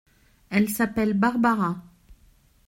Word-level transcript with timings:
Elle 0.49 0.67
s’appelle 0.67 1.13
Barbara. 1.13 1.75